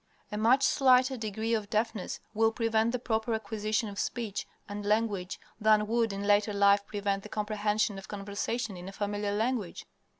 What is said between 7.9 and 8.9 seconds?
of conversation in